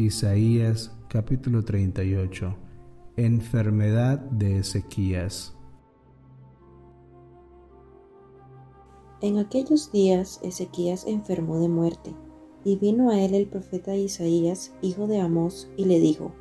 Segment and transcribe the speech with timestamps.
[0.00, 2.56] Isaías capítulo 38
[3.18, 5.54] Enfermedad de Ezequías
[9.20, 12.14] En aquellos días Ezequías enfermó de muerte,
[12.64, 16.32] y vino a él el profeta Isaías, hijo de Amós, y le dijo,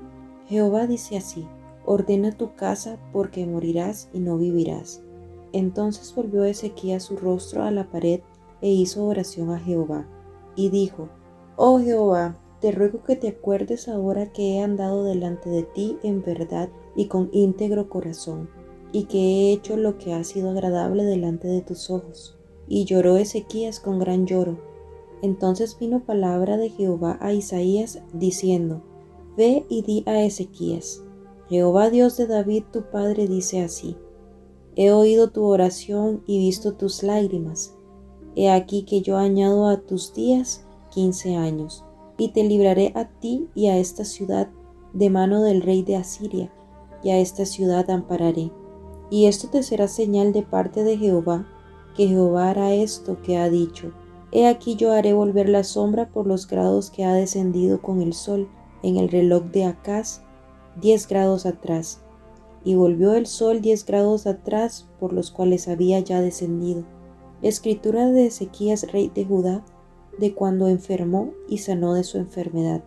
[0.48, 1.46] Jehová dice así,
[1.86, 5.04] ordena tu casa porque morirás y no vivirás.
[5.52, 8.22] Entonces volvió Ezequías su rostro a la pared
[8.62, 10.08] e hizo oración a Jehová,
[10.56, 11.10] y dijo,
[11.58, 16.22] Oh Jehová, te ruego que te acuerdes ahora que he andado delante de ti en
[16.22, 18.50] verdad y con íntegro corazón,
[18.92, 23.18] y que he hecho lo que ha sido agradable delante de tus ojos y lloró
[23.18, 24.60] Ezequías con gran lloro.
[25.22, 28.84] Entonces vino palabra de Jehová a Isaías diciendo,
[29.36, 31.04] Ve y di a Ezequías,
[31.50, 33.98] Jehová Dios de David tu padre dice así,
[34.76, 37.76] He oído tu oración y visto tus lágrimas.
[38.36, 41.84] He aquí que yo añado a tus días quince años,
[42.20, 44.50] y te libraré a ti y a esta ciudad
[44.94, 46.52] de mano del rey de Asiria,
[47.02, 48.52] y a esta ciudad ampararé.
[49.10, 51.48] Y esto te será señal de parte de Jehová,
[51.96, 53.92] que Jehová hará esto que ha dicho.
[54.32, 58.14] He aquí yo haré volver la sombra por los grados que ha descendido con el
[58.14, 58.48] sol
[58.84, 60.22] en el reloj de Acaz,
[60.80, 62.02] diez grados atrás.
[62.64, 66.84] Y volvió el sol diez grados atrás por los cuales había ya descendido.
[67.42, 69.64] Escritura de Ezequías, rey de Judá,
[70.20, 72.84] de cuando enfermó y sanó de su enfermedad.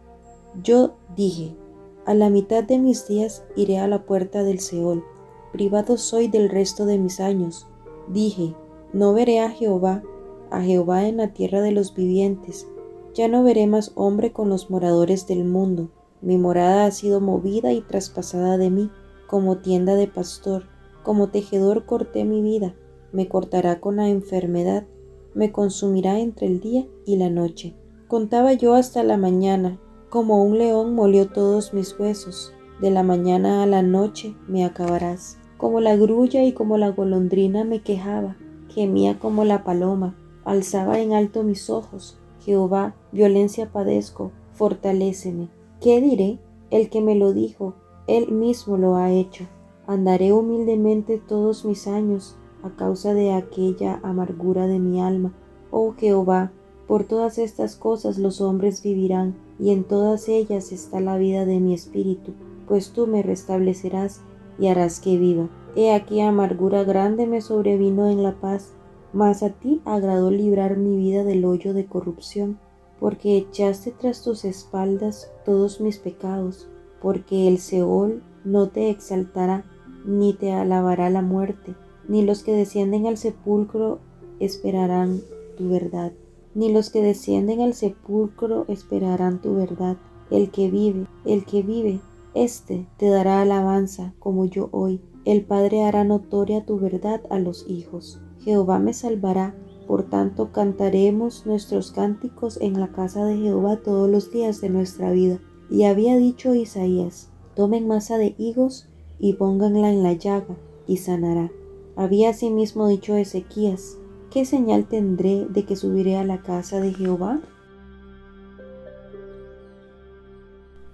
[0.63, 1.57] Yo dije,
[2.05, 5.05] a la mitad de mis días iré a la puerta del Seol,
[5.53, 7.67] privado soy del resto de mis años.
[8.09, 8.55] Dije,
[8.93, 10.03] no veré a Jehová,
[10.51, 12.67] a Jehová en la tierra de los vivientes.
[13.15, 15.91] Ya no veré más hombre con los moradores del mundo.
[16.21, 18.91] Mi morada ha sido movida y traspasada de mí,
[19.27, 20.65] como tienda de pastor,
[21.03, 22.75] como tejedor corté mi vida,
[23.13, 24.87] me cortará con la enfermedad,
[25.35, 27.75] me consumirá entre el día y la noche.
[28.09, 29.79] Contaba yo hasta la mañana,
[30.11, 35.39] como un león molió todos mis huesos, de la mañana a la noche me acabarás.
[35.57, 38.37] Como la grulla y como la golondrina me quejaba,
[38.69, 42.19] gemía como la paloma, alzaba en alto mis ojos.
[42.41, 45.49] Jehová, violencia padezco, fortaléceme.
[45.81, 46.41] ¿Qué diré?
[46.71, 47.75] El que me lo dijo,
[48.07, 49.45] él mismo lo ha hecho.
[49.87, 55.33] Andaré humildemente todos mis años a causa de aquella amargura de mi alma.
[55.71, 56.53] Oh Jehová,
[56.87, 61.61] por todas estas cosas los hombres vivirán, y en todas ellas está la vida de
[61.61, 62.33] mi espíritu,
[62.67, 64.21] pues tú me restablecerás
[64.59, 65.49] y harás que viva.
[65.75, 68.73] He aquí amargura grande me sobrevino en la paz,
[69.13, 72.59] mas a ti agradó librar mi vida del hoyo de corrupción,
[73.01, 76.69] porque echaste tras tus espaldas todos mis pecados,
[77.01, 79.65] porque el Seol no te exaltará,
[80.05, 81.75] ni te alabará la muerte,
[82.09, 84.01] ni los que descienden al sepulcro
[84.41, 85.21] esperarán
[85.57, 86.13] tu verdad,
[86.55, 89.97] ni los que descienden al sepulcro esperarán tu verdad.
[90.31, 92.01] El que vive, el que vive,
[92.35, 97.69] éste te dará alabanza como yo hoy el Padre hará notoria tu verdad a los
[97.69, 98.21] hijos.
[98.41, 99.55] Jehová me salvará,
[99.87, 105.13] por tanto cantaremos nuestros cánticos en la casa de Jehová todos los días de nuestra
[105.13, 105.39] vida.
[105.71, 108.89] Y había dicho Isaías, tomen masa de higos
[109.21, 110.57] y pónganla en la llaga,
[110.89, 111.53] y sanará.
[111.97, 113.99] Había asimismo dicho Ezequías,
[114.31, 117.41] ¿qué señal tendré de que subiré a la casa de Jehová?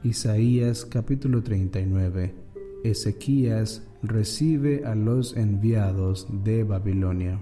[0.03, 2.35] Isaías capítulo 39
[2.83, 7.41] Ezequías recibe a los enviados de Babilonia.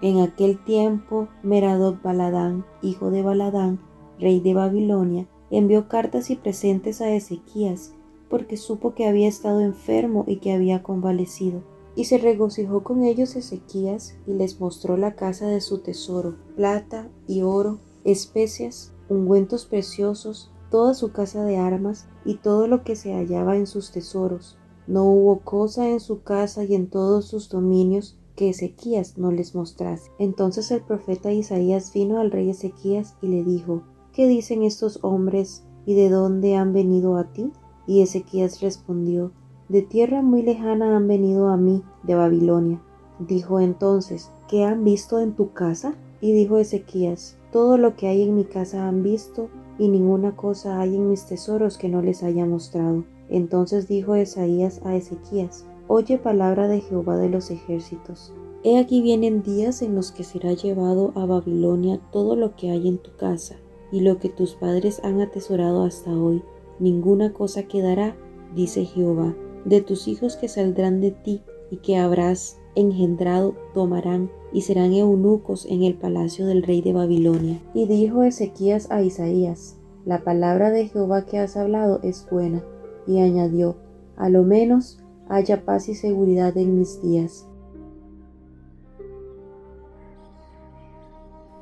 [0.00, 3.78] En aquel tiempo, Meradot Baladán, hijo de Baladán,
[4.18, 7.94] rey de Babilonia, envió cartas y presentes a Ezequías,
[8.32, 11.62] porque supo que había estado enfermo y que había convalecido.
[11.94, 17.10] Y se regocijó con ellos Ezequías y les mostró la casa de su tesoro, plata
[17.26, 23.12] y oro, especias, ungüentos preciosos, toda su casa de armas y todo lo que se
[23.12, 24.56] hallaba en sus tesoros.
[24.86, 29.54] No hubo cosa en su casa y en todos sus dominios que Ezequías no les
[29.54, 30.10] mostrase.
[30.18, 33.82] Entonces el profeta Isaías vino al rey Ezequías y le dijo,
[34.14, 37.52] ¿Qué dicen estos hombres y de dónde han venido a ti?
[37.86, 39.32] Y Ezequías respondió,
[39.68, 42.82] De tierra muy lejana han venido a mí, de Babilonia.
[43.18, 45.94] Dijo entonces, ¿qué han visto en tu casa?
[46.20, 49.48] Y dijo Ezequías, Todo lo que hay en mi casa han visto
[49.78, 53.04] y ninguna cosa hay en mis tesoros que no les haya mostrado.
[53.28, 58.32] Entonces dijo Esaías a Ezequías, Oye palabra de Jehová de los ejércitos.
[58.64, 62.86] He aquí vienen días en los que será llevado a Babilonia todo lo que hay
[62.86, 63.56] en tu casa,
[63.90, 66.42] y lo que tus padres han atesorado hasta hoy.
[66.82, 68.16] Ninguna cosa quedará,
[68.56, 71.40] dice Jehová, de tus hijos que saldrán de ti
[71.70, 77.60] y que habrás engendrado tomarán y serán eunucos en el palacio del rey de Babilonia.
[77.72, 82.64] Y dijo Ezequías a Isaías, la palabra de Jehová que has hablado es buena.
[83.06, 83.76] Y añadió,
[84.16, 87.46] a lo menos haya paz y seguridad en mis días.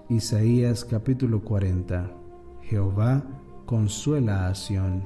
[0.09, 2.11] Isaías capítulo 40
[2.63, 3.40] Jehová
[3.71, 5.05] consuela a Sión.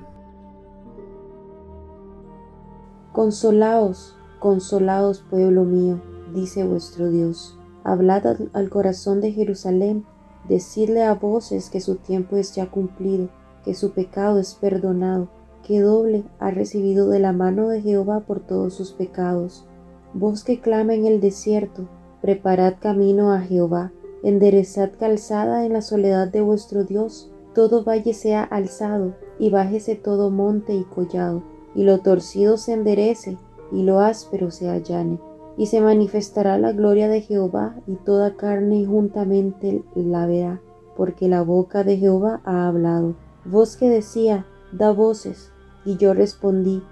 [3.12, 6.00] Consolaos, consolaos pueblo mío,
[6.32, 7.58] dice vuestro Dios.
[7.84, 8.24] Hablad
[8.54, 10.06] al corazón de Jerusalén,
[10.48, 13.28] decidle a voces que su tiempo es ya cumplido,
[13.66, 15.28] que su pecado es perdonado,
[15.62, 19.66] que doble ha recibido de la mano de Jehová por todos sus pecados.
[20.14, 21.86] Vos que clama en el desierto,
[22.22, 28.42] preparad camino a Jehová, enderezad calzada en la soledad de vuestro Dios, todo valle sea
[28.42, 31.42] alzado, y bájese todo monte y collado,
[31.74, 33.38] y lo torcido se enderece,
[33.72, 35.18] y lo áspero se allane
[35.56, 40.60] y se manifestará la gloria de Jehová, y toda carne juntamente la verá,
[40.96, 43.14] porque la boca de Jehová ha hablado.
[43.44, 45.52] Voz que decía, da voces,
[45.84, 46.82] y yo respondí,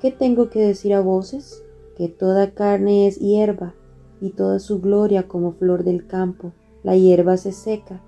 [0.00, 1.64] ¿qué tengo que decir a voces?
[1.96, 3.74] Que toda carne es hierba,
[4.20, 6.52] y toda su gloria como flor del campo.
[6.82, 8.02] La hierba se seca,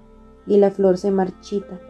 [0.46, 1.80] y la flor se marchita,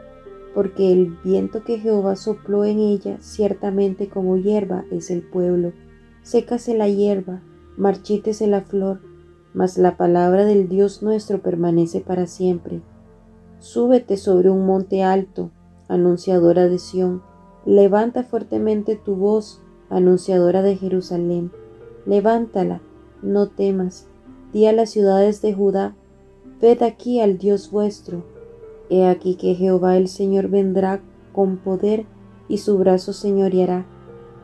[0.55, 5.73] porque el viento que Jehová sopló en ella, ciertamente como hierba es el pueblo.
[6.23, 7.43] Sécase la hierba,
[7.77, 9.01] marchítese la flor,
[9.55, 12.83] mas la palabra del Dios nuestro permanece para siempre.
[13.59, 15.51] Súbete sobre un monte alto,
[15.89, 17.23] anunciadora de Sión,
[17.65, 21.53] levanta fuertemente tu voz, anunciadora de Jerusalén.
[22.07, 22.81] Levántala,
[23.23, 24.09] no temas,
[24.53, 25.95] di a las ciudades de Judá,
[26.61, 28.32] ved aquí al Dios vuestro.
[28.93, 31.01] He aquí que Jehová el Señor vendrá
[31.33, 32.05] con poder
[32.47, 33.87] y su brazo señoreará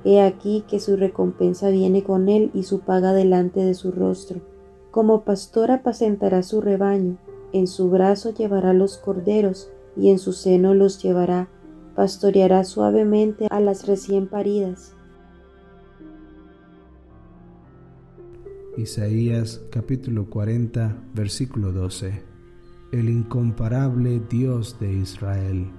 [0.04, 4.40] He aquí que su recompensa viene con él y su paga delante de su rostro.
[4.90, 7.18] Como pastor apacentará su rebaño,
[7.52, 11.50] en su brazo llevará los corderos y en su seno los llevará,
[11.94, 14.94] pastoreará suavemente a las recién paridas.
[18.78, 22.27] Isaías capítulo 40 versículo 12
[22.90, 25.70] El incomparable Dios de Israel.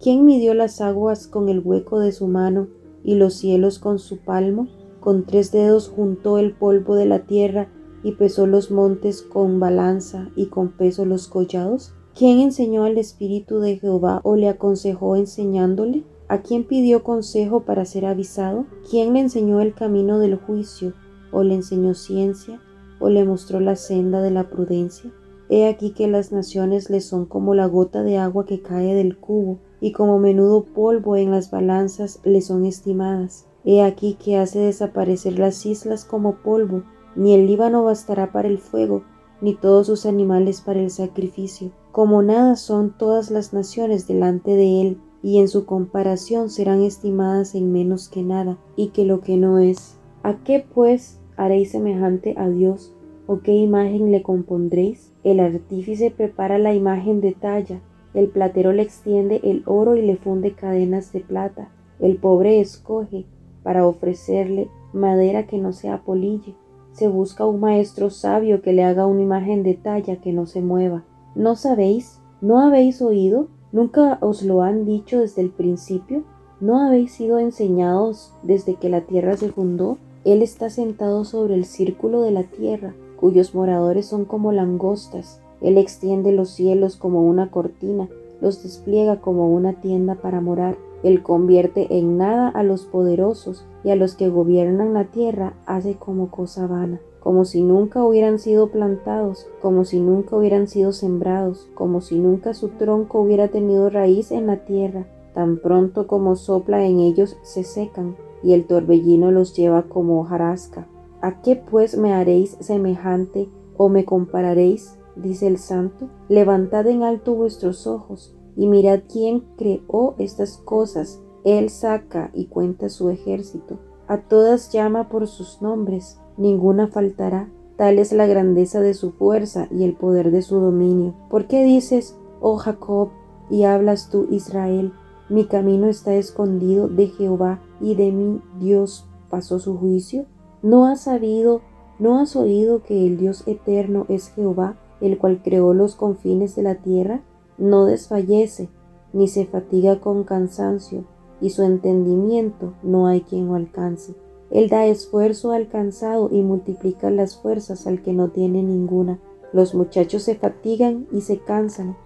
[0.00, 2.68] ¿Quién midió las aguas con el hueco de su mano
[3.02, 4.68] y los cielos con su palmo?
[5.00, 7.66] Con tres dedos juntó el polvo de la tierra
[8.04, 11.92] y pesó los montes con balanza y con peso los collados.
[12.16, 16.04] ¿Quién enseñó al Espíritu de Jehová o le aconsejó enseñándole?
[16.28, 18.66] ¿A quién pidió consejo para ser avisado?
[18.88, 20.92] ¿Quién le enseñó el camino del juicio
[21.32, 22.60] o le enseñó ciencia
[23.00, 25.10] o le mostró la senda de la prudencia?
[25.48, 29.18] He aquí que las naciones le son como la gota de agua que cae del
[29.18, 33.46] cubo y como menudo polvo en las balanzas le son estimadas.
[33.64, 36.84] He aquí que hace desaparecer las islas como polvo,
[37.16, 39.02] ni el Líbano bastará para el fuego,
[39.40, 41.72] ni todos sus animales para el sacrificio.
[41.92, 47.54] Como nada son todas las naciones delante de él, y en su comparación serán estimadas
[47.54, 49.96] en menos que nada, y que lo que no es.
[50.22, 52.94] ¿A qué pues haréis semejante a Dios?
[53.26, 55.12] ¿O qué imagen le compondréis?
[55.24, 57.80] El artífice prepara la imagen de talla,
[58.12, 61.70] el platero le extiende el oro y le funde cadenas de plata.
[61.98, 63.24] El pobre escoge
[63.62, 66.56] para ofrecerle madera que no sea polille.
[66.92, 70.60] Se busca un maestro sabio que le haga una imagen de talla que no se
[70.60, 71.04] mueva.
[71.34, 72.20] ¿No sabéis?
[72.40, 73.48] ¿No habéis oído?
[73.72, 76.24] ¿Nunca os lo han dicho desde el principio?
[76.60, 79.98] ¿No habéis sido enseñados desde que la tierra se fundó?
[80.24, 85.76] Él está sentado sobre el círculo de la tierra, cuyos moradores son como langostas él
[85.76, 88.08] extiende los cielos como una cortina,
[88.40, 90.76] los despliega como una tienda para morar.
[91.02, 95.94] Él convierte en nada a los poderosos y a los que gobiernan la tierra hace
[95.94, 101.68] como cosa vana, como si nunca hubieran sido plantados, como si nunca hubieran sido sembrados,
[101.74, 105.06] como si nunca su tronco hubiera tenido raíz en la tierra.
[105.34, 110.88] Tan pronto como sopla en ellos se secan, y el torbellino los lleva como hojarasca.
[111.20, 114.96] ¿A qué pues me haréis semejante o me compararéis?
[115.16, 121.20] dice el santo, levantad en alto vuestros ojos y mirad quién creó estas cosas.
[121.44, 123.78] Él saca y cuenta su ejército.
[124.06, 127.48] A todas llama por sus nombres, ninguna faltará.
[127.76, 131.14] Tal es la grandeza de su fuerza y el poder de su dominio.
[131.30, 133.10] ¿Por qué dices, oh Jacob,
[133.48, 134.92] y hablas tú, Israel?
[135.30, 140.26] Mi camino está escondido de Jehová y de mi Dios pasó su juicio.
[140.62, 141.62] ¿No has sabido,
[141.98, 144.76] no has oído que el Dios eterno es Jehová?
[145.00, 147.22] el cual creó los confines de la tierra,
[147.58, 148.68] no desfallece,
[149.12, 151.04] ni se fatiga con cansancio,
[151.40, 154.14] y su entendimiento no hay quien lo alcance.
[154.50, 159.18] Él da esfuerzo al cansado y multiplica las fuerzas al que no tiene ninguna.
[159.52, 161.96] Los muchachos se fatigan y se cansan,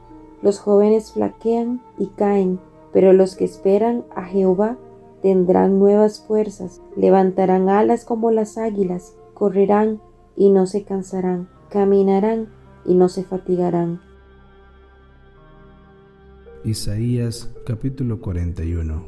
[0.42, 2.60] los jóvenes flaquean y caen,
[2.94, 4.78] pero los que esperan a Jehová
[5.20, 10.00] tendrán nuevas fuerzas, levantarán alas como las águilas, correrán
[10.36, 12.48] y no se cansarán, caminarán
[12.86, 14.00] y no se fatigarán.
[16.64, 19.04] Isaías capítulo 41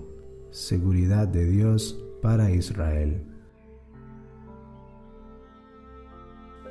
[0.50, 3.22] Seguridad de Dios para Israel.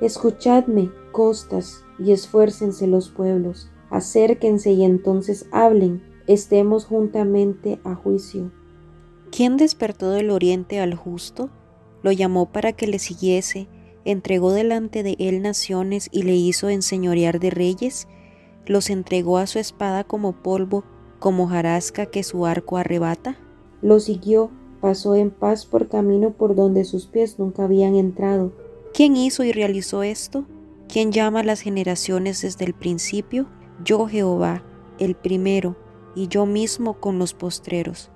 [0.01, 8.51] Escuchadme, costas, y esfuércense los pueblos, acérquense y entonces hablen, estemos juntamente a juicio.
[9.31, 11.49] ¿Quién despertó del oriente al justo?
[12.01, 13.67] Lo llamó para que le siguiese,
[14.05, 18.07] entregó delante de él naciones y le hizo enseñorear de reyes,
[18.65, 20.83] los entregó a su espada como polvo,
[21.19, 23.37] como jarasca que su arco arrebata.
[23.81, 24.51] Lo siguió,
[24.81, 28.53] pasó en paz por camino por donde sus pies nunca habían entrado.
[28.93, 30.45] ¿Quién hizo y realizó esto?
[30.87, 33.47] ¿Quién llama a las generaciones desde el principio?
[33.83, 34.63] Yo Jehová,
[34.99, 35.75] el primero,
[36.15, 38.09] y yo mismo con los postreros.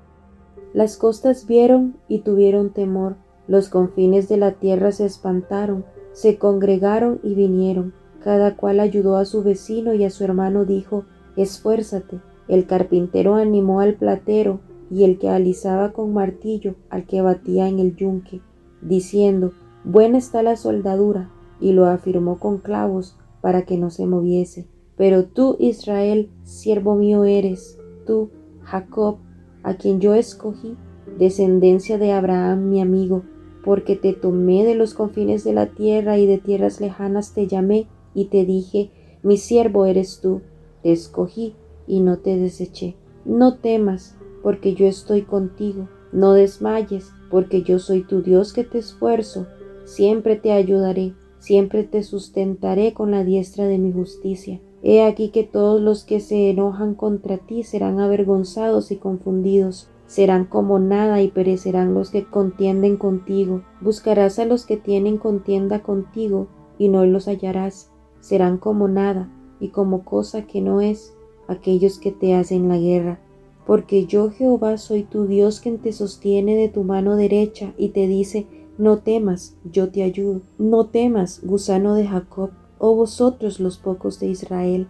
[0.74, 7.20] Las costas vieron y tuvieron temor, los confines de la tierra se espantaron, se congregaron
[7.24, 12.20] y vinieron, cada cual ayudó a su vecino y a su hermano dijo, Esfuérzate.
[12.48, 14.60] El carpintero animó al platero
[14.92, 18.42] y el que alisaba con martillo al que batía en el yunque,
[18.82, 19.54] diciendo,
[19.84, 24.68] Buena está la soldadura, y lo afirmó con clavos para que no se moviese.
[24.96, 27.79] Pero tú, Israel, siervo mío eres,
[28.10, 28.32] tú,
[28.64, 29.18] Jacob,
[29.62, 30.76] a quien yo escogí,
[31.20, 33.22] descendencia de Abraham mi amigo,
[33.64, 37.86] porque te tomé de los confines de la tierra y de tierras lejanas te llamé
[38.16, 38.90] y te dije,
[39.22, 40.42] mi siervo eres tú,
[40.82, 41.54] te escogí
[41.86, 42.96] y no te deseché.
[43.26, 48.80] No temas, porque yo estoy contigo, no desmayes, porque yo soy tu Dios que te
[48.80, 49.46] esfuerzo,
[49.84, 54.62] siempre te ayudaré, siempre te sustentaré con la diestra de mi justicia.
[54.82, 60.46] He aquí que todos los que se enojan contra ti serán avergonzados y confundidos, serán
[60.46, 63.62] como nada y perecerán los que contienden contigo.
[63.82, 69.70] Buscarás a los que tienen contienda contigo y no los hallarás, serán como nada y
[69.70, 71.14] como cosa que no es
[71.48, 73.20] aquellos que te hacen la guerra.
[73.66, 78.08] Porque yo Jehová soy tu Dios quien te sostiene de tu mano derecha y te
[78.08, 78.48] dice,
[78.80, 80.42] no temas, yo te ayudo.
[80.58, 84.88] No temas, gusano de Jacob, oh vosotros los pocos de Israel.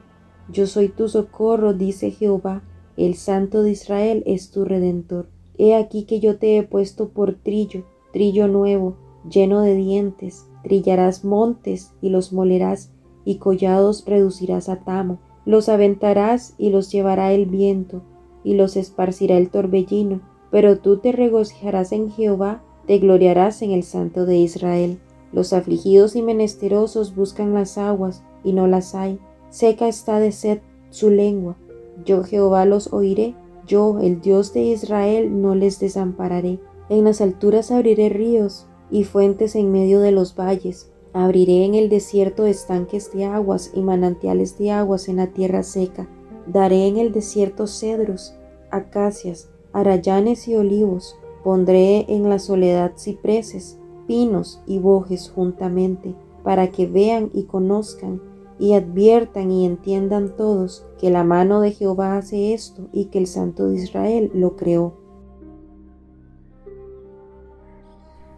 [0.51, 2.63] Yo soy tu socorro, dice Jehová,
[2.96, 5.27] el Santo de Israel es tu redentor.
[5.58, 8.96] He aquí que yo te he puesto por trillo, trillo nuevo,
[9.29, 10.46] lleno de dientes.
[10.63, 12.91] Trillarás montes y los molerás,
[13.25, 15.19] y collados reducirás a tamo.
[15.46, 18.01] Los aventarás y los llevará el viento,
[18.43, 20.22] y los esparcirá el torbellino.
[20.51, 25.00] Pero tú te regocijarás en Jehová, te gloriarás en el Santo de Israel.
[25.31, 29.19] Los afligidos y menesterosos buscan las aguas, y no las hay.
[29.50, 30.59] Seca está de sed
[30.89, 31.57] su lengua.
[32.05, 33.36] Yo Jehová los oiré,
[33.67, 36.59] yo, el Dios de Israel, no les desampararé.
[36.89, 40.91] En las alturas abriré ríos y fuentes en medio de los valles.
[41.13, 46.07] Abriré en el desierto estanques de aguas y manantiales de aguas en la tierra seca.
[46.48, 48.36] Daré en el desierto cedros,
[48.71, 53.78] acacias, arayanes y olivos Pondré en la soledad cipreses,
[54.09, 58.19] pinos y bojes juntamente, para que vean y conozcan
[58.57, 63.27] y adviertan y entiendan todos que la mano de Jehová hace esto y que el
[63.27, 64.95] Santo de Israel lo creó.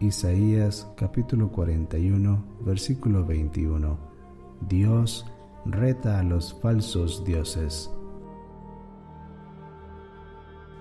[0.02, 3.98] Isaías capítulo 41 versículo 21
[4.68, 5.26] Dios
[5.64, 7.90] reta a los falsos dioses.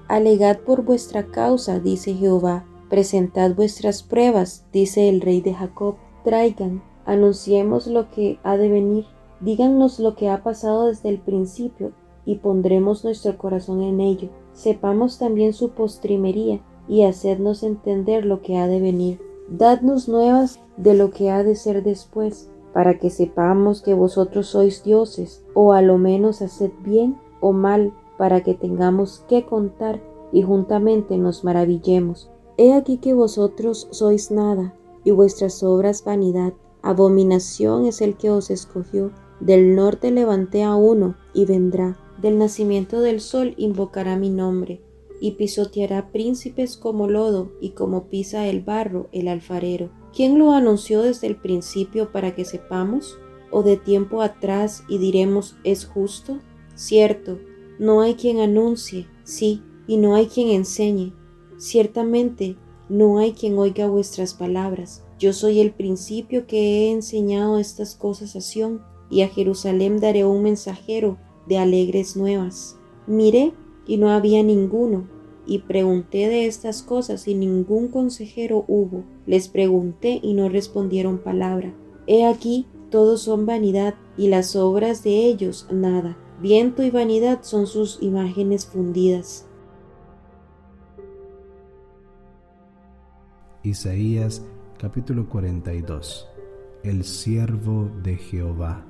[0.08, 5.94] Alegad por vuestra causa, dice Jehová, presentad vuestras pruebas, dice el rey de Jacob,
[6.24, 9.06] traigan, anunciemos lo que ha de venir,
[9.40, 11.92] díganos lo que ha pasado desde el principio,
[12.26, 14.28] y pondremos nuestro corazón en ello.
[14.52, 19.20] Sepamos también su postrimería, y hacednos entender lo que ha de venir.
[19.48, 24.82] Dadnos nuevas de lo que ha de ser después, para que sepamos que vosotros sois
[24.82, 30.00] dioses, o a lo menos haced bien o mal, para que tengamos que contar
[30.32, 32.30] y juntamente nos maravillemos.
[32.62, 36.52] He aquí que vosotros sois nada, y vuestras obras vanidad.
[36.82, 39.12] Abominación es el que os escogió.
[39.40, 41.98] Del norte levanté a uno, y vendrá.
[42.20, 44.82] Del nacimiento del sol invocará mi nombre,
[45.22, 49.88] y pisoteará príncipes como lodo, y como pisa el barro el alfarero.
[50.14, 53.18] ¿Quién lo anunció desde el principio para que sepamos?
[53.50, 56.40] ¿O de tiempo atrás y diremos es justo?
[56.74, 57.38] Cierto,
[57.78, 61.14] no hay quien anuncie, sí, y no hay quien enseñe.
[61.60, 62.56] Ciertamente,
[62.88, 65.04] no hay quien oiga vuestras palabras.
[65.18, 70.24] Yo soy el principio que he enseñado estas cosas a Sión, y a Jerusalén daré
[70.24, 72.78] un mensajero de alegres nuevas.
[73.06, 73.52] Miré
[73.86, 75.06] y no había ninguno,
[75.44, 79.04] y pregunté de estas cosas y ningún consejero hubo.
[79.26, 81.74] Les pregunté y no respondieron palabra.
[82.06, 86.16] He aquí, todos son vanidad, y las obras de ellos nada.
[86.40, 89.49] Viento y vanidad son sus imágenes fundidas.
[93.62, 94.40] Isaías
[94.78, 96.26] capítulo 42
[96.82, 98.86] El siervo de Jehová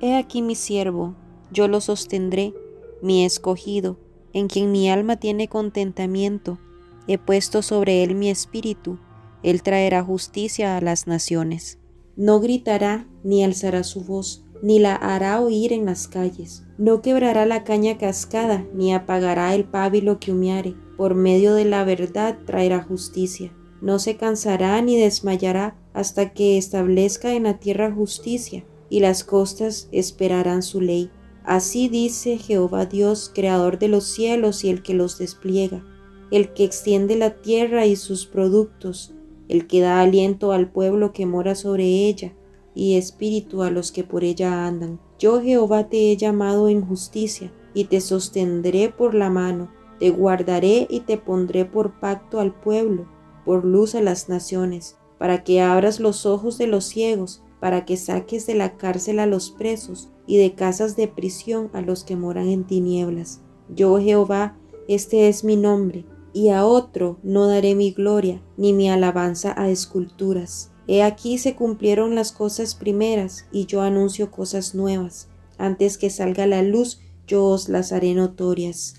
[0.00, 1.14] He aquí mi siervo,
[1.52, 2.52] yo lo sostendré,
[3.00, 3.96] mi escogido,
[4.32, 6.58] en quien mi alma tiene contentamiento.
[7.06, 8.98] He puesto sobre él mi espíritu,
[9.44, 11.78] él traerá justicia a las naciones.
[12.16, 16.64] No gritará ni alzará su voz, ni la hará oír en las calles.
[16.78, 20.74] No quebrará la caña cascada, ni apagará el pábilo que humeare.
[20.96, 23.52] Por medio de la verdad traerá justicia.
[23.80, 29.88] No se cansará ni desmayará hasta que establezca en la tierra justicia y las costas
[29.92, 31.10] esperarán su ley.
[31.44, 35.82] Así dice Jehová Dios, creador de los cielos y el que los despliega,
[36.30, 39.14] el que extiende la tierra y sus productos,
[39.48, 42.34] el que da aliento al pueblo que mora sobre ella,
[42.80, 44.98] y espíritu a los que por ella andan.
[45.18, 50.86] Yo Jehová te he llamado en justicia, y te sostendré por la mano, te guardaré
[50.88, 53.06] y te pondré por pacto al pueblo,
[53.44, 57.98] por luz a las naciones, para que abras los ojos de los ciegos, para que
[57.98, 62.16] saques de la cárcel a los presos y de casas de prisión a los que
[62.16, 63.42] moran en tinieblas.
[63.68, 64.56] Yo Jehová,
[64.88, 69.68] este es mi nombre, y a otro no daré mi gloria, ni mi alabanza a
[69.68, 70.69] esculturas.
[70.86, 75.28] He aquí se cumplieron las cosas primeras, y yo anuncio cosas nuevas.
[75.58, 78.94] Antes que salga la luz, yo os las haré notorias.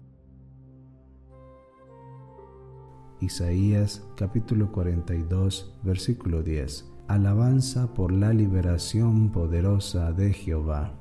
[3.19, 10.93] Isaías capítulo 42 versículo 10 alabanza por la liberación poderosa de Jehová.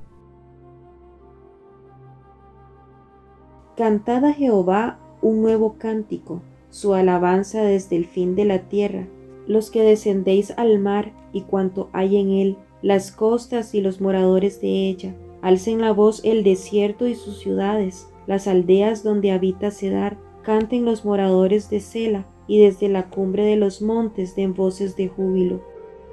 [3.76, 9.06] Cantad a Jehová un nuevo cántico, su alabanza desde el fin de la tierra,
[9.50, 14.60] los que descendéis al mar y cuanto hay en él, las costas y los moradores
[14.60, 15.16] de ella.
[15.42, 21.04] Alcen la voz el desierto y sus ciudades, las aldeas donde habita Cedar, canten los
[21.04, 25.60] moradores de Sela, y desde la cumbre de los montes den voces de júbilo.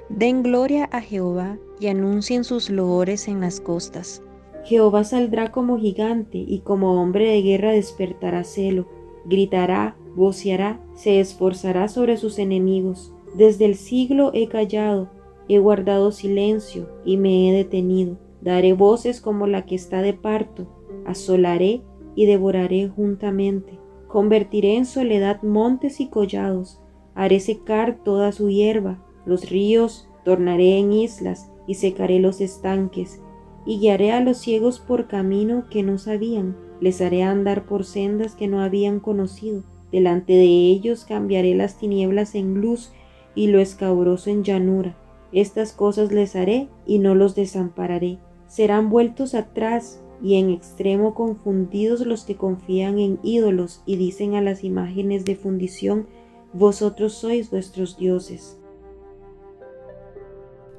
[0.08, 4.20] Den gloria a Jehová y anuncien sus loores en las costas.
[4.64, 8.88] Jehová saldrá como gigante y como hombre de guerra despertará celo,
[9.26, 13.14] gritará, voceará, se esforzará sobre sus enemigos.
[13.34, 15.10] Desde el siglo he callado,
[15.48, 18.18] he guardado silencio y me he detenido.
[18.40, 20.68] Daré voces como la que está de parto,
[21.06, 21.82] asolaré
[22.14, 23.78] y devoraré juntamente.
[24.06, 26.80] Convertiré en soledad montes y collados,
[27.14, 33.20] haré secar toda su hierba los ríos tornaré en islas y secaré los estanques,
[33.66, 38.34] y guiaré a los ciegos por camino que no sabían, les haré andar por sendas
[38.34, 39.64] que no habían conocido.
[39.92, 42.90] Delante de ellos cambiaré las tinieblas en luz
[43.38, 44.96] y lo escabroso en llanura.
[45.30, 48.18] Estas cosas les haré y no los desampararé.
[48.48, 54.40] Serán vueltos atrás y en extremo confundidos los que confían en ídolos y dicen a
[54.42, 56.08] las imágenes de fundición,
[56.52, 58.58] vosotros sois vuestros dioses.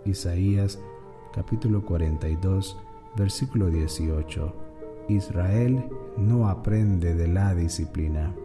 [0.03, 0.81] Isaías
[1.31, 2.77] capítulo 42
[3.15, 4.53] versículo 18.
[5.07, 5.81] Israel
[6.17, 8.35] no aprende de la disciplina.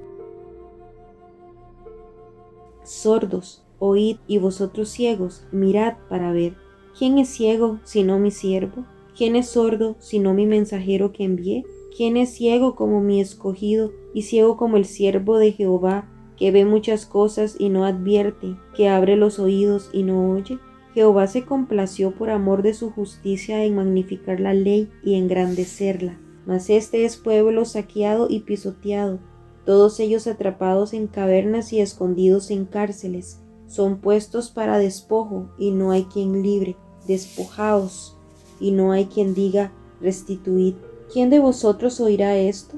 [2.85, 6.55] Sordos, oíd y vosotros ciegos, mirad para ver.
[6.97, 8.85] ¿Quién es ciego sino mi siervo?
[9.17, 11.65] ¿Quién es sordo sino mi mensajero que envié?
[11.97, 16.65] ¿Quién es ciego como mi escogido y ciego como el siervo de Jehová, que ve
[16.65, 20.59] muchas cosas y no advierte, que abre los oídos y no oye?
[20.95, 26.19] Jehová se complació por amor de su justicia en magnificar la ley y engrandecerla.
[26.47, 29.19] Mas este es pueblo saqueado y pisoteado,
[29.65, 33.41] todos ellos atrapados en cavernas y escondidos en cárceles.
[33.66, 38.16] Son puestos para despojo y no hay quien libre, despojaos
[38.61, 40.74] y no hay quien diga restituid.
[41.12, 42.77] ¿Quién de vosotros oirá esto?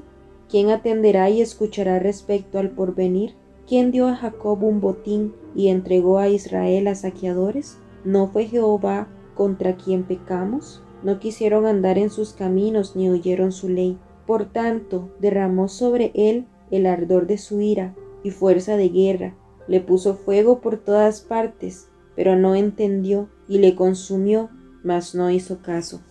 [0.49, 3.35] ¿Quién atenderá y escuchará respecto al porvenir?
[3.67, 7.77] ¿Quién dio a Jacob un botín y entregó a Israel a saqueadores?
[8.05, 10.81] ¿No fue Jehová contra quien pecamos?
[11.03, 13.97] No quisieron andar en sus caminos ni oyeron su ley.
[14.25, 19.35] Por tanto, derramó sobre él el ardor de su ira y fuerza de guerra.
[19.67, 24.49] Le puso fuego por todas partes, pero no entendió y le consumió,
[24.83, 26.01] mas no hizo caso.